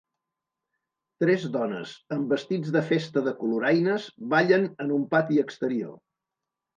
Tres 1.23 1.43
dones 1.55 1.91
amb 2.15 2.33
vestits 2.33 2.71
de 2.75 2.81
festa 2.87 3.23
de 3.27 3.33
coloraines 3.41 4.07
ballen 4.31 4.65
en 4.87 4.95
un 4.97 5.05
pati 5.13 5.39
exterior. 5.43 5.93